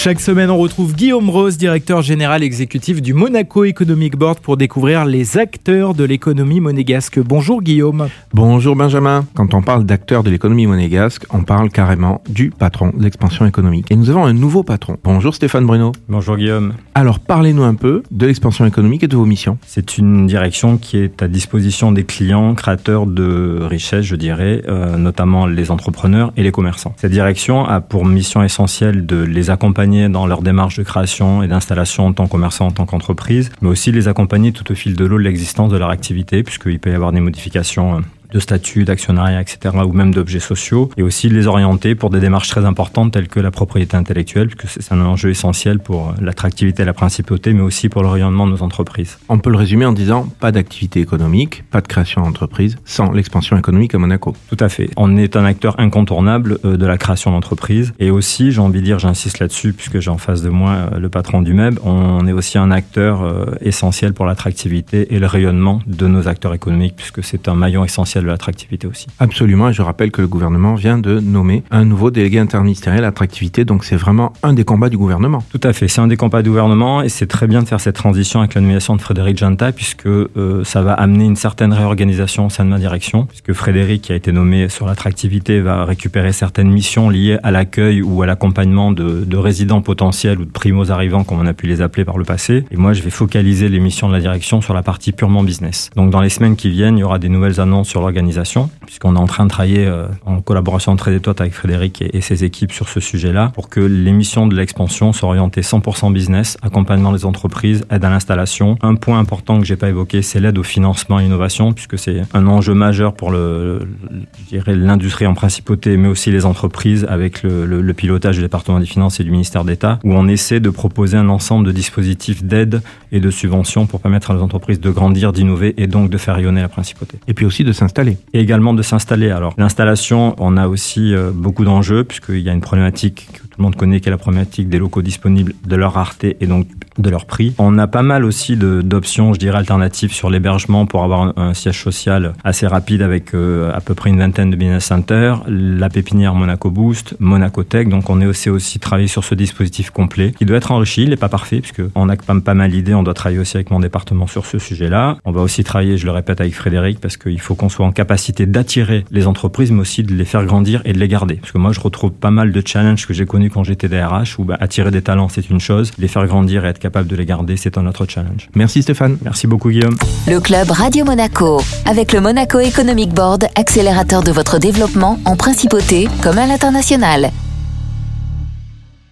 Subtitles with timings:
[0.00, 5.04] Chaque semaine, on retrouve Guillaume Rose, directeur général exécutif du Monaco Economic Board, pour découvrir
[5.04, 7.18] les acteurs de l'économie monégasque.
[7.18, 8.06] Bonjour Guillaume.
[8.32, 9.26] Bonjour Benjamin.
[9.34, 13.90] Quand on parle d'acteurs de l'économie monégasque, on parle carrément du patron de l'expansion économique.
[13.90, 14.98] Et nous avons un nouveau patron.
[15.02, 15.90] Bonjour Stéphane Bruno.
[16.08, 16.74] Bonjour Guillaume.
[16.94, 19.58] Alors parlez-nous un peu de l'expansion économique et de vos missions.
[19.66, 24.96] C'est une direction qui est à disposition des clients créateurs de richesses, je dirais, euh,
[24.96, 26.94] notamment les entrepreneurs et les commerçants.
[26.98, 31.48] Cette direction a pour mission essentielle de les accompagner dans leur démarche de création et
[31.48, 34.94] d'installation en tant que commerçant, en tant qu'entreprise, mais aussi les accompagner tout au fil
[34.94, 38.00] de l'eau de l'existence de leur activité, puisqu'il peut y avoir des modifications euh,
[38.32, 42.48] de statut, d'actionnariat, etc., ou même d'objets sociaux, et aussi les orienter pour des démarches
[42.48, 46.86] très importantes telles que la propriété intellectuelle, puisque c'est un enjeu essentiel pour l'attractivité et
[46.86, 49.18] la principauté, mais aussi pour le rayonnement de nos entreprises.
[49.28, 53.56] On peut le résumer en disant pas d'activité économique, pas de création d'entreprise sans l'expansion
[53.56, 54.34] économique à Monaco.
[54.48, 54.90] Tout à fait.
[54.96, 58.84] On est un acteur incontournable euh, de la création d'entreprise, et aussi, j'ai envie de
[58.84, 62.26] dire, j'insiste là-dessus, puisque j'ai en face de moi euh, le patron du MEB, on
[62.26, 66.94] est aussi un acteur euh, essentiel pour l'attractivité et le rayonnement de nos acteurs économiques,
[66.96, 69.06] puisque c'est un maillon essentiel de l'attractivité aussi.
[69.18, 73.08] Absolument, et je rappelle que le gouvernement vient de nommer un nouveau délégué interministériel à
[73.08, 75.42] l'attractivité, donc c'est vraiment un des combats du gouvernement.
[75.50, 77.80] Tout à fait, c'est un des combats du gouvernement, et c'est très bien de faire
[77.80, 81.72] cette transition avec la nomination de Frédéric Janta, puisque euh, ça va amener une certaine
[81.72, 85.84] réorganisation au sein de ma direction, puisque Frédéric, qui a été nommé sur l'attractivité, va
[85.84, 90.50] récupérer certaines missions liées à l'accueil ou à l'accompagnement de, de résidents potentiels ou de
[90.50, 92.64] primos arrivants, comme on a pu les appeler par le passé.
[92.70, 95.90] Et moi, je vais focaliser les missions de la direction sur la partie purement business.
[95.96, 99.14] Donc, dans les semaines qui viennent, il y aura des nouvelles annonces sur organisation, puisqu'on
[99.14, 102.72] est en train de travailler euh, en collaboration très étroite avec Frédéric et, ses équipes
[102.72, 107.24] sur ce sujet-là, pour que les missions de l'expansion soient orientées 100% business, accompagnement des
[107.24, 108.76] entreprises, aide à l'installation.
[108.82, 112.22] Un point important que j'ai pas évoqué, c'est l'aide au financement et innovation, puisque c'est
[112.34, 118.36] un enjeu majeur pour l'industrie en principauté, mais aussi les entreprises avec le, le pilotage
[118.36, 121.66] du département des finances et du ministère d'État, où on essaie de proposer un ensemble
[121.66, 125.86] de dispositifs d'aide et de subventions pour permettre à nos entreprises de grandir, d'innover et
[125.86, 127.18] donc de faire rayonner la principauté.
[127.26, 129.30] Et puis aussi de s'installer et également de s'installer.
[129.30, 133.56] Alors l'installation, on a aussi euh, beaucoup d'enjeux puisqu'il y a une problématique que tout
[133.58, 136.66] le monde connaît qui est la problématique des locaux disponibles, de leur rareté et donc
[136.98, 137.54] de leur prix.
[137.58, 141.82] On a pas mal aussi d'options, je dirais, alternatives sur l'hébergement pour avoir un, siège
[141.82, 146.34] social assez rapide avec euh, à peu près une vingtaine de business centers, la pépinière
[146.34, 147.88] Monaco Boost, Monaco Tech.
[147.88, 151.02] Donc on est aussi aussi travaillé sur ce dispositif complet qui doit être enrichi.
[151.02, 152.94] Il n'est pas parfait puisque on a pas, pas mal d'idées.
[152.94, 155.16] On doit travailler aussi avec mon département sur ce sujet-là.
[155.24, 157.92] On va aussi travailler, je le répète, avec Frédéric parce qu'il faut qu'on soit en
[157.92, 161.36] capacité d'attirer les entreprises, mais aussi de les faire grandir et de les garder.
[161.36, 164.38] Parce que moi, je retrouve pas mal de challenges que j'ai connus quand j'étais DRH,
[164.38, 167.16] où bah, attirer des talents, c'est une chose, les faire grandir et être capable de
[167.16, 168.48] les garder, c'est un autre challenge.
[168.54, 169.18] Merci Stéphane.
[169.22, 169.96] Merci beaucoup Guillaume.
[170.26, 176.08] Le club Radio Monaco, avec le Monaco Economic Board, accélérateur de votre développement en principauté
[176.22, 177.30] comme à l'international.